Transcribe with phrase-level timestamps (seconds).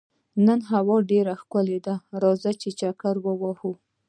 [0.45, 3.71] نن هوا ډېره ښکلې ده، راځه چې چکر ووهو.